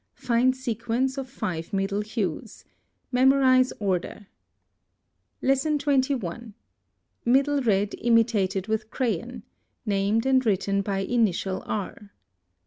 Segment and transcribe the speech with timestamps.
[0.15, 2.65] Find sequence of five middle hues.
[3.11, 4.25] Memorize order.
[5.47, 6.55] 21.
[7.23, 9.43] Middle red imitated with crayon,
[9.85, 12.09] named and written by initial R.